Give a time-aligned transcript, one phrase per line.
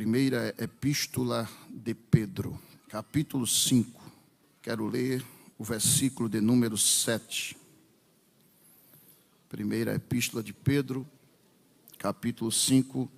[0.00, 2.58] Primeira Epístola de Pedro,
[2.88, 4.00] capítulo 5.
[4.62, 5.22] Quero ler
[5.58, 7.54] o versículo de número 7.
[9.50, 11.06] Primeira Epístola de Pedro,
[11.98, 13.10] capítulo 5,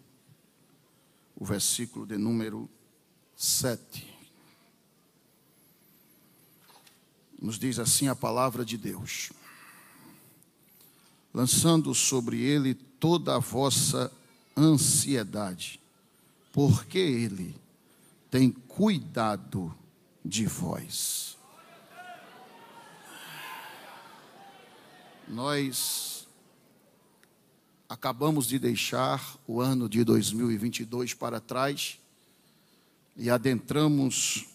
[1.36, 2.68] o versículo de número
[3.36, 4.04] 7.
[7.40, 9.30] Nos diz assim a palavra de Deus:
[11.32, 14.12] lançando sobre ele toda a vossa
[14.56, 15.80] ansiedade
[16.52, 17.56] porque Ele
[18.30, 19.74] tem cuidado
[20.24, 21.36] de vós.
[25.26, 26.28] Nós
[27.88, 31.98] acabamos de deixar o ano de 2022 para trás
[33.16, 34.46] e adentramos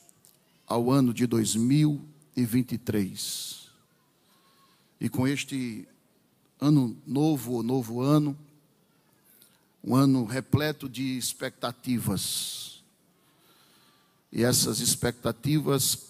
[0.65, 3.67] ao ano de 2023.
[4.99, 5.87] E com este
[6.59, 8.35] ano novo, novo ano,
[9.87, 12.83] um ano repleto de expectativas.
[14.29, 16.07] E essas expectativas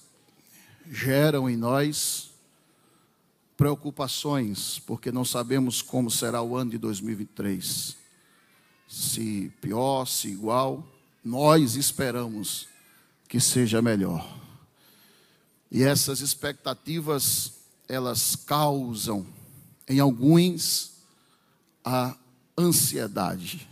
[0.90, 2.32] geram em nós
[3.56, 7.96] preocupações, porque não sabemos como será o ano de 2023.
[8.88, 10.84] Se pior, se igual,
[11.24, 12.68] nós esperamos
[13.28, 14.40] que seja melhor.
[15.70, 17.54] E essas expectativas,
[17.88, 19.28] elas causam
[19.88, 20.94] em alguns
[21.86, 22.18] a
[22.58, 23.68] ansiedade.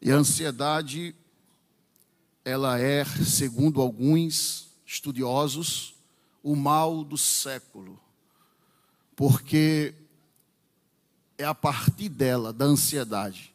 [0.00, 1.14] E a ansiedade,
[2.44, 5.94] ela é, segundo alguns estudiosos,
[6.42, 7.98] o mal do século.
[9.16, 9.94] Porque
[11.38, 13.52] é a partir dela, da ansiedade,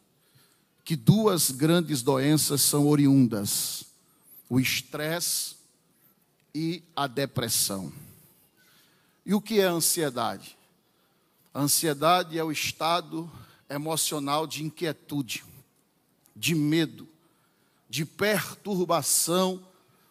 [0.84, 3.84] que duas grandes doenças são oriundas:
[4.48, 5.56] o estresse
[6.54, 7.92] e a depressão.
[9.24, 10.56] E o que é a ansiedade?
[11.52, 13.30] A ansiedade é o estado
[13.70, 15.44] emocional de inquietude,
[16.34, 17.08] de medo,
[17.88, 19.64] de perturbação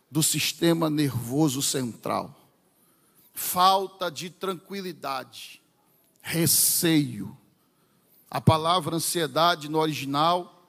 [0.10, 2.36] do sistema nervoso central,
[3.34, 5.62] falta de tranquilidade,
[6.22, 7.38] receio.
[8.32, 10.68] A palavra ansiedade no original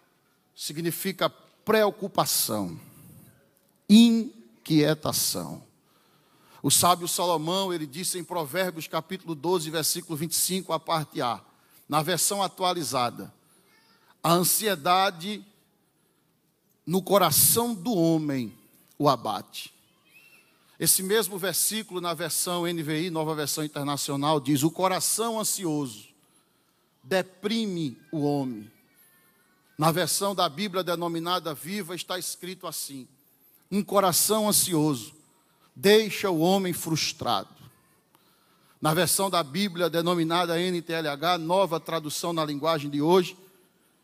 [0.54, 1.30] significa
[1.64, 2.78] preocupação,
[3.88, 5.62] inquietação.
[6.62, 11.40] O sábio Salomão, ele disse em Provérbios capítulo 12, versículo 25, a parte A:
[11.90, 13.34] na versão atualizada,
[14.22, 15.44] a ansiedade
[16.86, 18.56] no coração do homem
[18.96, 19.74] o abate.
[20.78, 26.06] Esse mesmo versículo na versão NVI, nova versão internacional, diz: O coração ansioso
[27.02, 28.70] deprime o homem.
[29.76, 33.08] Na versão da Bíblia denominada Viva está escrito assim:
[33.68, 35.12] Um coração ansioso
[35.74, 37.59] deixa o homem frustrado.
[38.80, 43.36] Na versão da Bíblia denominada NTLH, nova tradução na linguagem de hoje,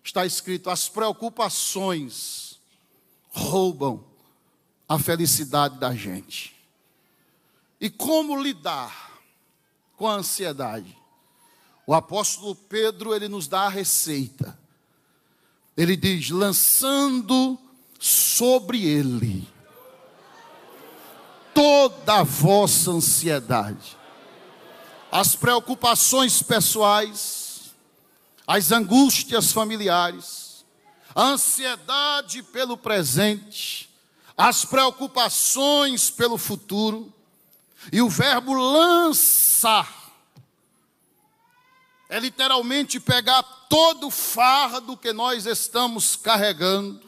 [0.05, 2.59] está escrito: as preocupações
[3.31, 4.05] roubam
[4.87, 6.55] a felicidade da gente.
[7.81, 9.19] E como lidar
[9.97, 10.97] com a ansiedade?
[11.87, 14.59] O apóstolo Pedro, ele nos dá a receita.
[15.75, 17.59] Ele diz: lançando
[17.99, 19.49] sobre ele
[21.55, 23.97] toda a vossa ansiedade
[25.19, 27.75] as preocupações pessoais,
[28.47, 30.63] as angústias familiares,
[31.15, 33.89] a ansiedade pelo presente,
[34.37, 37.11] as preocupações pelo futuro,
[37.91, 39.91] e o verbo lançar.
[42.11, 47.01] É literalmente pegar todo o fardo que nós estamos carregando,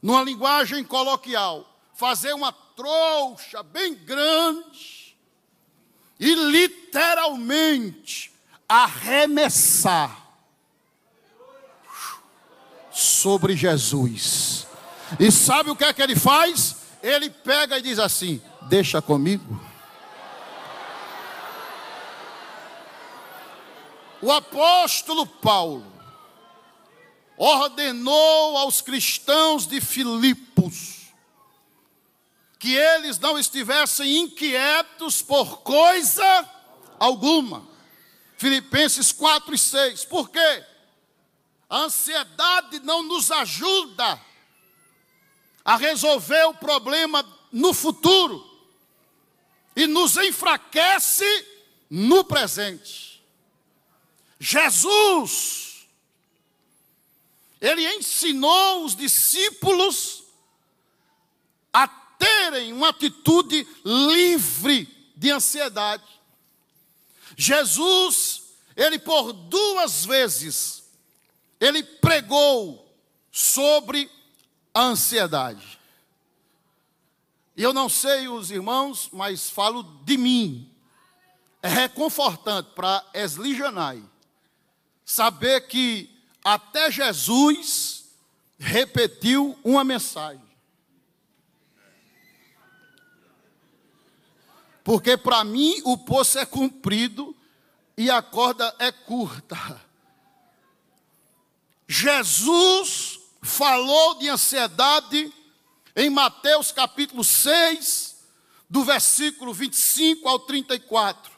[0.00, 5.01] numa linguagem coloquial, fazer uma trouxa bem grande,
[6.22, 8.32] e literalmente
[8.68, 10.16] arremessar
[12.92, 14.68] sobre Jesus.
[15.18, 16.76] E sabe o que é que ele faz?
[17.02, 19.60] Ele pega e diz assim: Deixa comigo.
[24.20, 25.84] O apóstolo Paulo
[27.36, 31.01] ordenou aos cristãos de Filipos
[32.62, 36.48] que eles não estivessem inquietos por coisa
[36.96, 37.68] alguma.
[38.38, 40.04] Filipenses 4 e 6.
[40.04, 40.64] Por quê?
[41.68, 44.24] A ansiedade não nos ajuda
[45.64, 48.48] a resolver o problema no futuro
[49.74, 51.26] e nos enfraquece
[51.90, 53.20] no presente.
[54.38, 55.88] Jesus,
[57.60, 60.22] ele ensinou os discípulos
[61.72, 61.88] a
[62.22, 66.04] terem uma atitude livre de ansiedade.
[67.36, 68.42] Jesus,
[68.76, 70.84] ele por duas vezes,
[71.58, 72.88] ele pregou
[73.32, 74.08] sobre
[74.72, 75.80] a ansiedade.
[77.56, 80.70] E eu não sei os irmãos, mas falo de mim.
[81.60, 84.02] É reconfortante para Esli Janai
[85.04, 86.08] saber que
[86.44, 88.04] até Jesus
[88.58, 90.51] repetiu uma mensagem.
[94.84, 97.36] Porque para mim o poço é comprido
[97.96, 99.80] e a corda é curta.
[101.86, 105.32] Jesus falou de ansiedade
[105.94, 108.16] em Mateus capítulo 6,
[108.68, 111.30] do versículo 25 ao 34.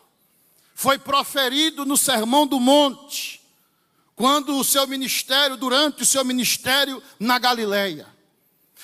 [0.75, 3.41] Foi proferido no Sermão do Monte,
[4.15, 8.07] quando o seu ministério, durante o seu ministério na Galileia.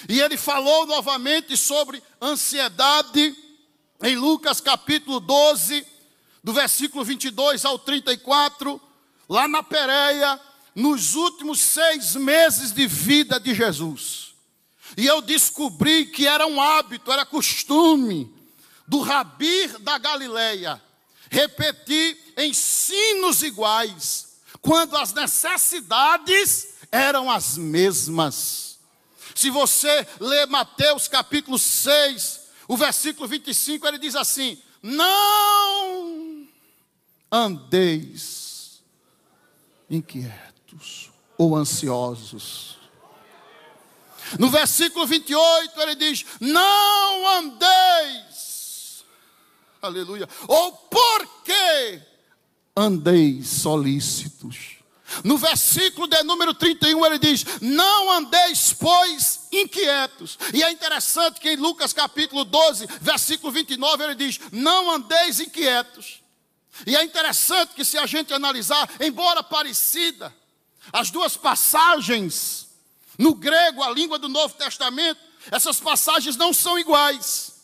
[0.09, 3.37] E ele falou novamente sobre ansiedade
[4.03, 5.87] em Lucas capítulo 12,
[6.43, 8.81] do versículo 22 ao 34,
[9.29, 10.41] lá na Pérea,
[10.75, 14.35] nos últimos seis meses de vida de Jesus.
[14.97, 18.33] E eu descobri que era um hábito, era costume
[18.87, 20.81] do rabir da Galileia
[21.31, 28.79] repetir ensinos iguais, quando as necessidades eram as mesmas.
[29.35, 32.40] Se você ler Mateus capítulo 6,
[32.71, 36.47] o versículo 25, ele diz assim: Não
[37.29, 38.81] andeis
[39.91, 42.79] inquietos ou ansiosos.
[44.39, 49.05] No versículo 28, ele diz: Não andeis,
[49.83, 52.01] aleluia, ou porque
[52.77, 54.80] andeis solícitos.
[55.25, 60.39] No versículo de número 31 ele diz: Não andeis, pois, inquietos.
[60.55, 66.21] E é interessante que em Lucas capítulo 12, versículo 29, ele diz: Não andeis inquietos.
[66.87, 70.35] E é interessante que se a gente analisar, embora parecida,
[70.93, 72.69] as duas passagens
[73.19, 75.21] no grego, a língua do Novo Testamento,
[75.51, 77.60] essas passagens não são iguais.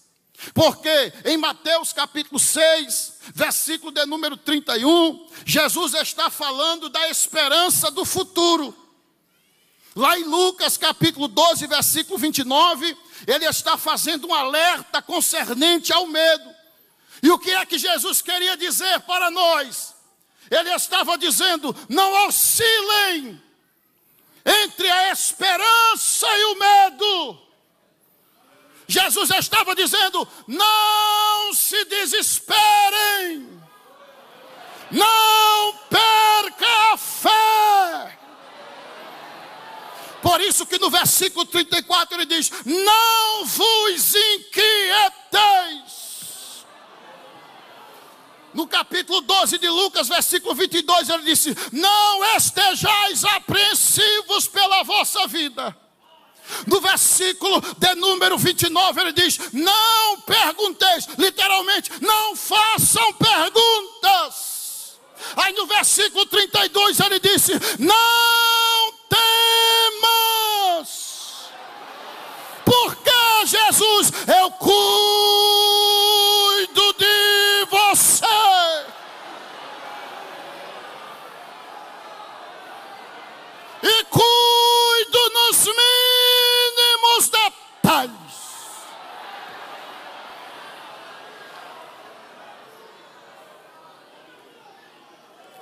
[0.55, 8.05] Porque em Mateus capítulo 6, versículo de número 31, Jesus está falando da esperança do
[8.05, 8.75] futuro.
[9.95, 12.97] Lá em Lucas capítulo 12, versículo 29,
[13.27, 16.55] ele está fazendo um alerta concernente ao medo.
[17.23, 19.95] E o que é que Jesus queria dizer para nós?
[20.51, 23.43] Ele estava dizendo: não oscilem
[24.45, 27.46] entre a esperança e o medo.
[28.87, 33.61] Jesus estava dizendo: não se desesperem,
[34.91, 38.19] não perca a fé.
[40.23, 45.97] Por isso que no versículo 34 ele diz: Não vos inquieteis.
[48.55, 55.77] No capítulo 12 de Lucas, versículo 22, ele disse: Não estejais apreensivos pela vossa vida
[56.67, 64.97] no versículo de número 29, ele diz: Não pergunteis, literalmente, não façam perguntas.
[65.37, 68.93] Aí no versículo 32 ele disse: Não
[70.79, 70.89] temas,
[72.65, 73.11] porque
[73.47, 75.86] Jesus, eu cuido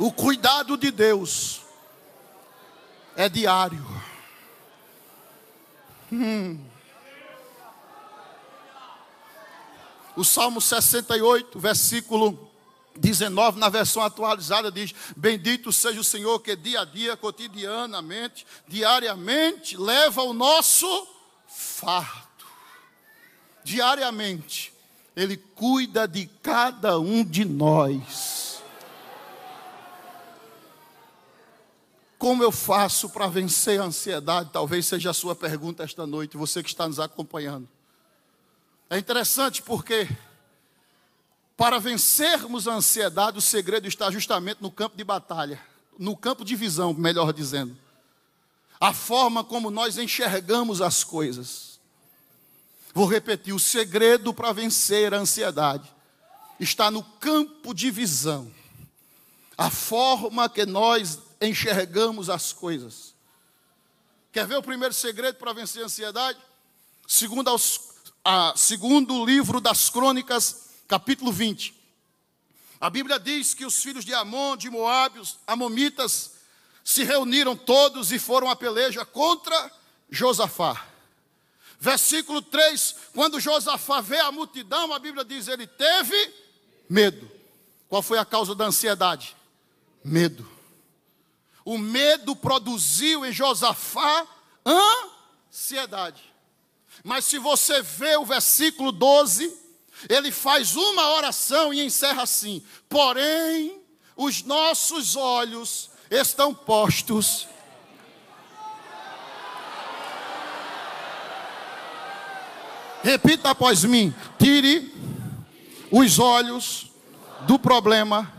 [0.05, 1.63] O cuidado de Deus
[3.17, 3.83] é diário.
[6.13, 6.63] Hum.
[10.15, 12.51] O Salmo 68, versículo
[12.95, 19.75] 19, na versão atualizada, diz: Bendito seja o Senhor que dia a dia, cotidianamente, diariamente,
[19.75, 21.09] leva o nosso
[21.49, 22.45] fardo.
[23.65, 24.71] Diariamente,
[25.17, 28.44] Ele cuida de cada um de nós.
[32.25, 34.49] Como eu faço para vencer a ansiedade?
[34.51, 37.69] Talvez seja a sua pergunta esta noite, você que está nos acompanhando.
[38.89, 40.09] É interessante porque,
[41.55, 45.61] para vencermos a ansiedade, o segredo está justamente no campo de batalha,
[45.99, 47.77] no campo de visão, melhor dizendo
[48.81, 51.79] a forma como nós enxergamos as coisas.
[52.95, 55.93] Vou repetir: o segredo para vencer a ansiedade
[56.59, 58.51] está no campo de visão,
[59.59, 63.15] a forma que nós enxergamos as coisas.
[64.33, 66.39] Quer ver o primeiro segredo para vencer a ansiedade?
[67.07, 67.81] Segundo, aos,
[68.25, 71.75] a, segundo o livro das Crônicas, capítulo 20.
[72.81, 76.33] A Bíblia diz que os filhos de Amon, de Moabe, os amonitas,
[76.85, 79.71] se reuniram todos e foram à peleja contra
[80.11, 80.87] Josafá.
[81.81, 86.35] Versículo 3: quando Josafá vê a multidão, a Bíblia diz: ele teve
[86.89, 87.31] medo.
[87.89, 89.37] Qual foi a causa da ansiedade?
[90.05, 90.54] Medo.
[91.65, 94.27] O medo produziu em Josafá
[94.67, 96.23] ansiedade.
[97.03, 99.53] Mas se você vê o versículo 12,
[100.09, 103.81] ele faz uma oração e encerra assim: Porém,
[104.17, 107.49] os nossos olhos estão postos.
[113.03, 114.93] Repita após mim: tire
[115.91, 116.91] os olhos
[117.43, 118.33] do problema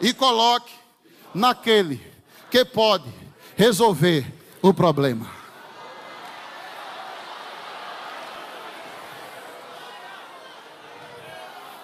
[0.00, 0.72] e coloque
[1.34, 2.08] naquele
[2.50, 3.12] que pode
[3.56, 4.26] resolver
[4.62, 5.38] o problema.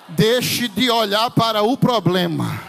[0.09, 2.61] Deixe de olhar para o problema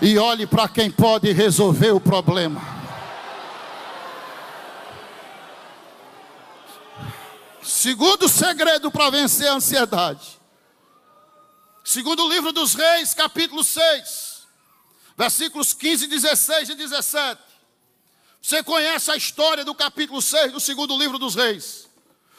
[0.00, 2.74] e olhe para quem pode resolver o problema.
[7.62, 10.40] Segundo segredo para vencer a ansiedade.
[11.82, 14.33] Segundo o livro dos Reis, capítulo 6,
[15.16, 17.40] versículos 15, 16 e 17.
[18.40, 21.88] Você conhece a história do capítulo 6 do segundo livro dos Reis.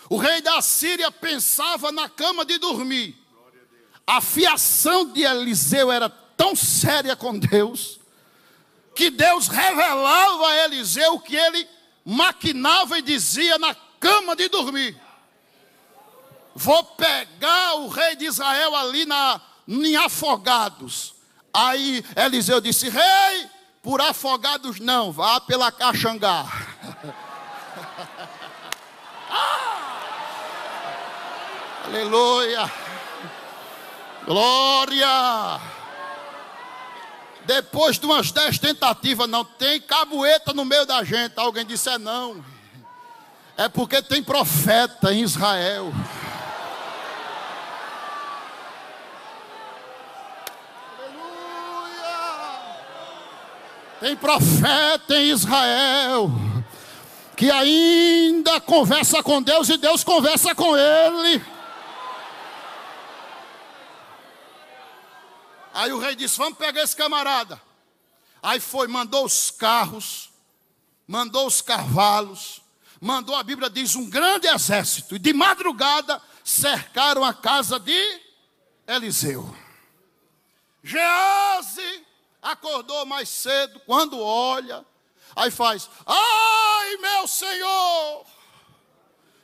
[0.10, 3.26] O rei da Síria pensava na cama de dormir
[4.08, 8.00] a fiação de Eliseu era tão séria com Deus,
[8.94, 11.68] que Deus revelava a Eliseu que ele
[12.04, 14.96] maquinava e dizia na cama de dormir:
[16.54, 21.15] Vou pegar o rei de Israel ali na, em afogados.
[21.56, 23.50] Aí Eliseu disse: Rei,
[23.82, 26.46] por afogados não, vá pela caxangá.
[29.30, 29.92] ah!
[31.88, 32.72] Aleluia.
[34.26, 35.62] Glória!
[37.46, 41.34] Depois de umas dez tentativas, não tem cabueta no meio da gente.
[41.38, 42.44] Alguém disse: é não.
[43.56, 45.94] É porque tem profeta em Israel.
[54.00, 56.30] Tem profeta em Israel
[57.36, 61.44] que ainda conversa com Deus e Deus conversa com ele.
[65.74, 67.62] Aí o rei disse: Vamos pegar esse camarada.
[68.42, 70.30] Aí foi, mandou os carros,
[71.08, 72.62] mandou os cavalos,
[73.02, 75.16] mandou, a Bíblia diz, um grande exército.
[75.16, 78.22] E de madrugada cercaram a casa de
[78.88, 79.54] Eliseu.
[80.84, 82.05] Gease
[82.52, 84.86] acordou mais cedo, quando olha,
[85.36, 88.26] aí faz: Ai, meu senhor,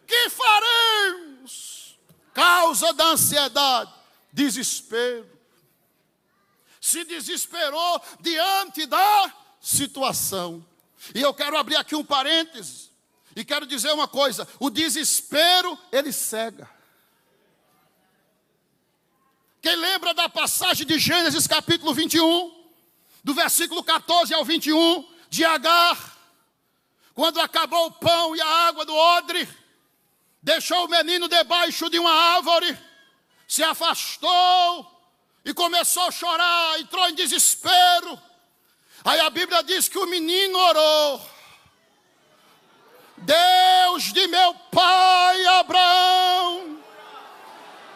[0.08, 1.98] que faremos?
[2.34, 3.92] Causa da ansiedade,
[4.32, 5.42] desespero
[6.82, 10.66] se desesperou diante da situação.
[11.14, 12.92] E eu quero abrir aqui um parênteses
[13.36, 16.68] e quero dizer uma coisa: o desespero ele cega.
[19.62, 22.61] Quem lembra da passagem de Gênesis capítulo 21,
[23.24, 25.98] do versículo 14 ao 21, de Agar,
[27.14, 29.48] quando acabou o pão e a água do odre,
[30.42, 32.78] deixou o menino debaixo de uma árvore,
[33.48, 34.88] se afastou
[35.46, 38.20] e começou a chorar, entrou em desespero.
[39.04, 41.30] Aí a Bíblia diz que o menino orou.
[43.18, 46.80] Deus de meu pai Abraão.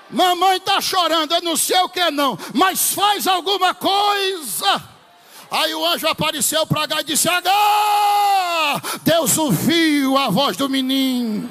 [0.09, 4.94] Mamãe está chorando, eu não sei o que é não, mas faz alguma coisa.
[5.49, 11.49] Aí o anjo apareceu para H e disse: H, Deus ouviu a voz do menino.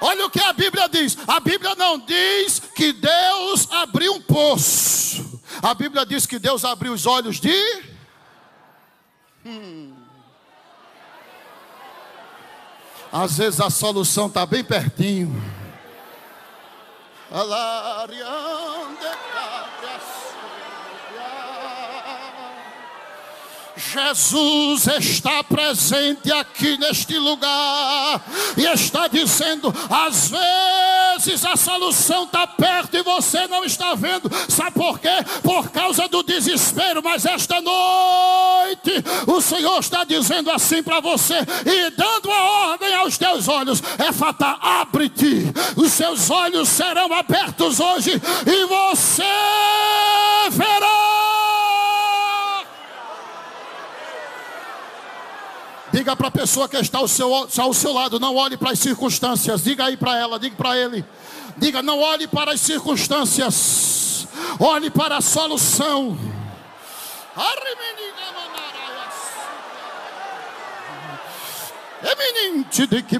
[0.00, 1.16] Olha o que a Bíblia diz.
[1.26, 5.40] A Bíblia não diz que Deus abriu um poço.
[5.62, 7.82] A Bíblia diz que Deus abriu os olhos de.
[9.46, 9.94] Hum.
[13.10, 15.42] Às vezes a solução está bem pertinho.
[17.30, 19.06] Alariande
[23.92, 28.22] Jesus está presente aqui neste lugar
[28.56, 34.30] e está dizendo: às vezes a solução está perto e você não está vendo.
[34.48, 35.08] Sabe por quê?
[35.42, 37.02] Por causa do desespero.
[37.02, 41.36] Mas esta noite o Senhor está dizendo assim para você
[41.66, 45.52] e dando a ordem aos teus olhos: é fatal, abre-te.
[45.76, 49.22] Os seus olhos serão abertos hoje e você
[50.50, 51.13] verá
[55.94, 58.80] Diga para a pessoa que está ao seu, ao seu lado, não olhe para as
[58.80, 59.62] circunstâncias.
[59.62, 61.04] Diga aí para ela, diga para ele.
[61.56, 64.26] Diga, não olhe para as circunstâncias.
[64.58, 66.18] Olhe para a solução.
[72.02, 73.16] Eminente de que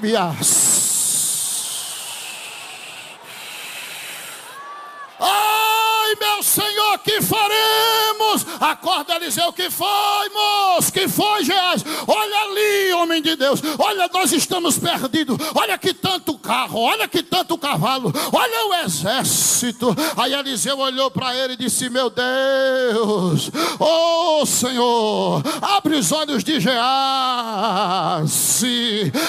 [6.05, 8.45] Ai, meu Senhor, que faremos?
[8.59, 10.93] Acorda, Eliseu, que foi, moço?
[10.93, 11.83] Que foi, Geás?
[12.05, 13.59] Olha ali, homem de Deus.
[13.79, 15.35] Olha, nós estamos perdidos.
[15.55, 18.13] Olha que tanto carro, olha que tanto cavalo.
[18.31, 19.95] Olha o exército.
[20.15, 26.59] Aí Eliseu olhou para ele e disse: Meu Deus, oh Senhor, abre os olhos de
[26.59, 27.91] Gease.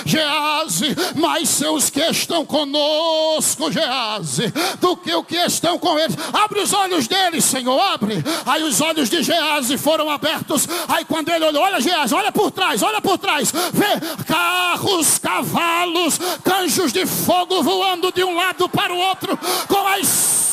[0.04, 6.16] Gease, mais os que estão conosco, Gease, do que o que estão com eles.
[6.34, 8.22] Abre os olhos deles, Senhor, abre.
[8.44, 10.68] Aí os olhos de Gease foram abertos.
[10.88, 13.52] Aí quando ele olhou, olha Gease, olha por trás, olha por trás.
[13.72, 20.45] Vê carros, cavalos, canjos de fogo voando de um lado para o outro com as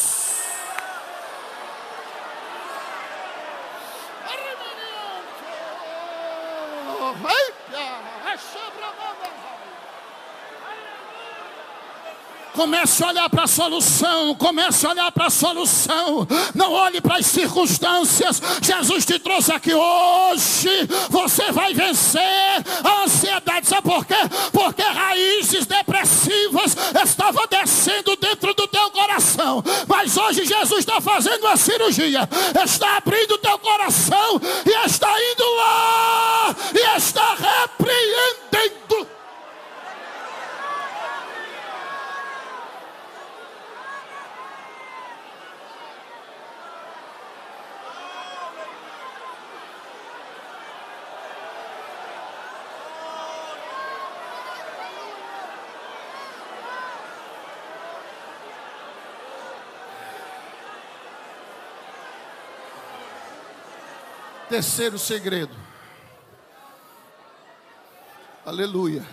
[12.54, 14.36] Comece a olhar para a solução.
[14.36, 16.28] Comece a olhar para a solução.
[16.54, 18.42] Não olhe para as circunstâncias.
[18.62, 20.88] Jesus te trouxe aqui hoje.
[21.10, 22.22] Você vai vencer
[22.84, 23.68] a ansiedade.
[23.68, 24.16] Sabe por quê?
[24.52, 29.64] Porque raízes depressivas estavam descendo dentro do teu coração.
[29.88, 32.30] Mas hoje Jesus está fazendo uma cirurgia.
[32.64, 38.83] Está abrindo o teu coração e está indo lá e está repreendendo
[64.54, 65.56] Terceiro segredo.
[68.46, 69.04] Aleluia.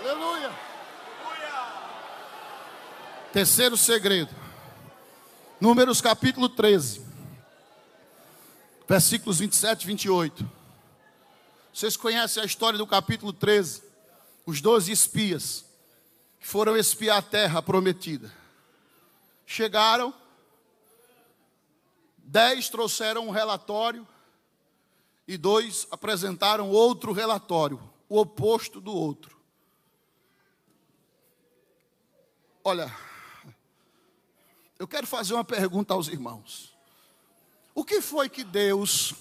[0.00, 0.50] Aleluia.
[3.30, 4.34] Terceiro segredo.
[5.60, 7.04] Números capítulo 13.
[8.88, 10.50] Versículos 27 e 28.
[11.74, 13.82] Vocês conhecem a história do capítulo 13?
[14.46, 15.66] Os doze espias
[16.40, 18.37] que foram espiar a terra prometida.
[19.50, 20.12] Chegaram,
[22.18, 24.06] dez trouxeram um relatório
[25.26, 27.80] e dois apresentaram outro relatório,
[28.10, 29.40] o oposto do outro.
[32.62, 32.94] Olha,
[34.78, 36.76] eu quero fazer uma pergunta aos irmãos.
[37.74, 39.14] O que foi que Deus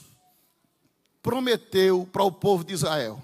[1.24, 3.24] prometeu para o povo de Israel?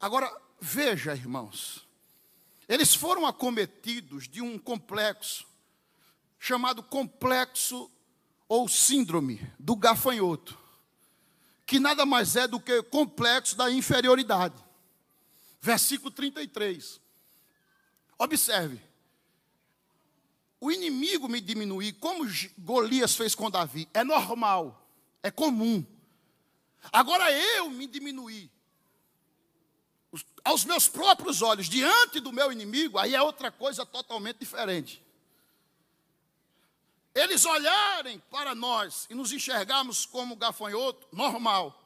[0.00, 1.86] Agora, veja, irmãos.
[2.68, 5.46] Eles foram acometidos de um complexo,
[6.38, 7.90] chamado complexo
[8.46, 10.58] ou síndrome do gafanhoto,
[11.64, 14.54] que nada mais é do que complexo da inferioridade.
[15.60, 17.00] Versículo 33.
[18.18, 18.80] Observe.
[20.60, 22.28] O inimigo me diminuir, como
[22.58, 24.88] Golias fez com Davi, é normal,
[25.22, 25.86] é comum.
[26.92, 28.50] Agora eu me diminuir
[30.44, 35.02] aos meus próprios olhos, diante do meu inimigo, aí é outra coisa totalmente diferente.
[37.14, 41.82] Eles olharem para nós e nos enxergarmos como gafanhoto, normal.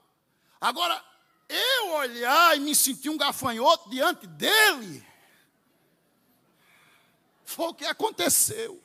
[0.61, 1.03] Agora,
[1.49, 5.07] eu olhar e me sentir um gafanhoto diante dele,
[7.45, 8.83] foi o que aconteceu.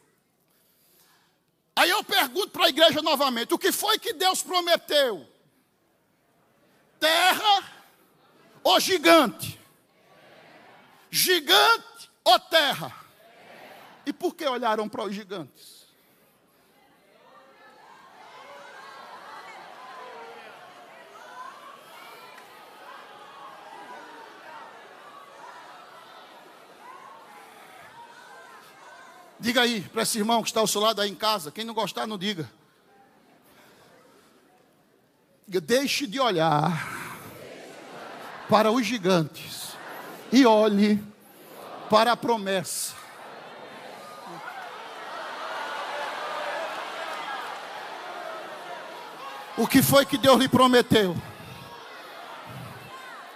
[1.75, 5.27] Aí eu pergunto para a igreja novamente: o que foi que Deus prometeu?
[6.99, 7.63] Terra
[8.63, 9.56] ou gigante?
[11.09, 12.93] Gigante ou terra?
[14.05, 15.77] E por que olharam para os gigantes?
[29.39, 31.51] Diga aí para esse irmão que está ao seu lado aí em casa.
[31.51, 32.49] Quem não gostar, não diga.
[35.47, 36.85] Deixe de olhar
[38.49, 39.66] para os gigantes
[40.31, 41.03] e olhe
[41.89, 42.93] para a promessa.
[49.57, 51.17] O que foi que Deus lhe prometeu?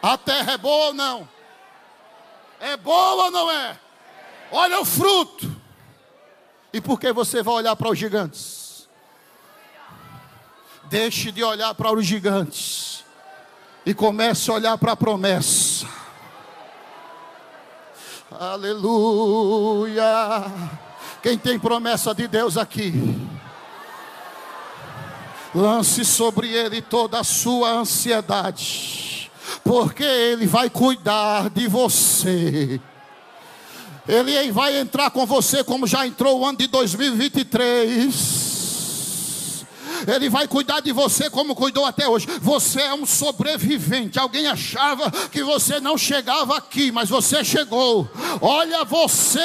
[0.04, 1.30] A terra é boa ou não?
[2.60, 3.80] É boa ou não é?
[4.52, 5.50] Olha o fruto.
[6.72, 8.88] E por que você vai olhar para os gigantes?
[10.86, 13.04] Deixe de olhar para os gigantes
[13.86, 16.01] e comece a olhar para a promessa.
[18.40, 20.06] Aleluia.
[21.22, 22.94] Quem tem promessa de Deus aqui?
[25.54, 29.30] Lance sobre ele toda a sua ansiedade,
[29.66, 32.80] porque ele vai cuidar de você.
[34.08, 38.41] Ele vai entrar com você como já entrou o ano de 2023
[40.08, 42.28] ele vai cuidar de você como cuidou até hoje.
[42.42, 44.20] Você é um sobrevivente.
[44.20, 48.10] Alguém achava que você não chegava aqui, mas você chegou.
[48.42, 49.40] Olha, você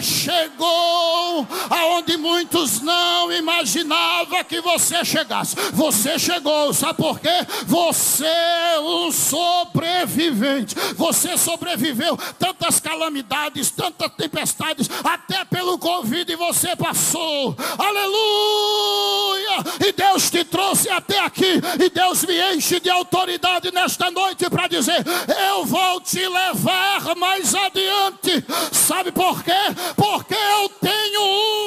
[0.00, 5.54] chegou aonde muitos não imaginavam que você chegasse.
[5.72, 7.46] Você chegou, sabe por quê?
[7.66, 10.74] Você é um sobrevivente.
[10.96, 17.56] Você sobreviveu tantas calamidades, tantas tempestades, até pelo Covid você passou.
[17.78, 19.59] Aleluia!
[19.86, 24.66] E Deus te trouxe até aqui, e Deus me enche de autoridade nesta noite para
[24.68, 25.04] dizer:
[25.50, 28.44] Eu vou te levar mais adiante.
[28.72, 29.52] Sabe por quê?
[29.96, 31.22] Porque eu tenho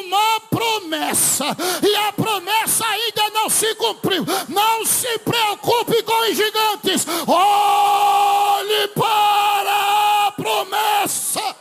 [0.06, 1.46] uma promessa,
[1.82, 4.26] e a promessa ainda não se cumpriu.
[4.50, 11.56] Não se preocupe com os gigantes, olhe para a promessa.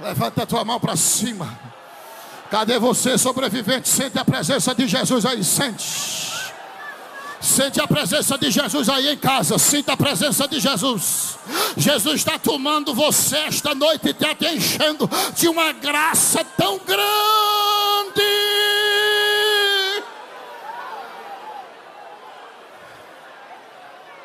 [0.00, 1.71] Levanta a tua mão para cima.
[2.52, 3.88] Cadê você, sobrevivente?
[3.88, 5.82] Sente a presença de Jesus aí, sente.
[7.40, 9.56] Sente a presença de Jesus aí em casa.
[9.56, 11.38] Sinta a presença de Jesus.
[11.78, 18.20] Jesus está tomando você esta noite e está te enchendo de uma graça tão grande.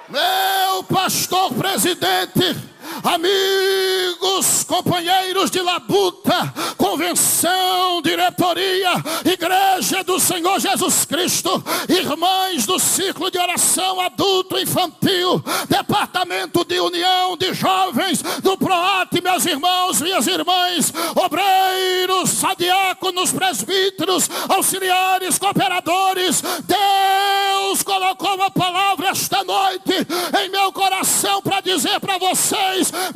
[0.09, 2.57] Meu pastor presidente
[3.03, 8.91] amigos, companheiros de labuta, convenção, diretoria,
[9.25, 17.37] igreja do Senhor Jesus Cristo, irmãs do ciclo de oração adulto infantil, departamento de união
[17.37, 28.35] de jovens do PROAT, meus irmãos, minhas irmãs, obreiros, sadiáconos, presbíteros, auxiliares, cooperadores, Deus colocou
[28.35, 29.93] uma palavra esta noite
[30.41, 32.46] em meu coração para dizer para vocês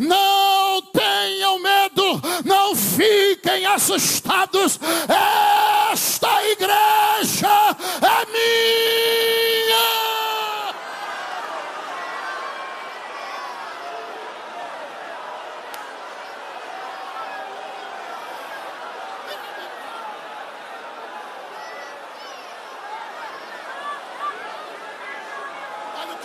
[0.02, 4.80] não tenham medo, não fiquem assustados.
[5.92, 9.42] Esta igreja é minha.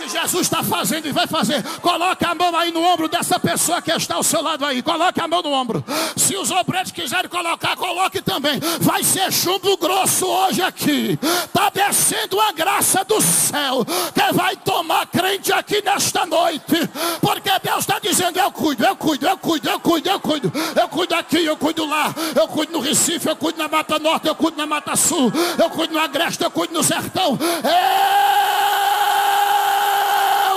[0.09, 1.62] Jesus está fazendo e vai fazer.
[1.80, 4.82] Coloque a mão aí no ombro dessa pessoa que está ao seu lado aí.
[4.82, 5.85] Coloque a mão no ombro.
[6.16, 8.61] Se os obreiros quiserem colocar, coloque também.
[8.80, 11.18] Vai ser chumbo grosso hoje aqui.
[11.44, 13.85] Está descendo a graça do céu.
[14.14, 16.88] Que vai tomar crente aqui nesta noite.
[17.20, 20.52] Porque Deus está dizendo: Eu cuido, eu cuido, eu cuido, eu cuido, eu cuido.
[20.74, 22.14] Eu cuido aqui, eu cuido lá.
[22.35, 25.32] Eu cuido no Recife, eu cuido na Mata Norte, eu cuido na Mata Sul.
[25.59, 27.38] Eu cuido no Agreste, eu cuido no Sertão.
[27.64, 28.26] É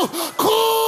[0.07, 0.78] cool.